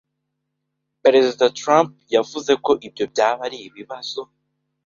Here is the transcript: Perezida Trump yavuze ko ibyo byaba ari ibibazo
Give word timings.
Perezida 1.03 1.45
Trump 1.59 1.91
yavuze 2.15 2.51
ko 2.65 2.71
ibyo 2.87 3.05
byaba 3.11 3.41
ari 3.47 3.57
ibibazo 3.67 4.21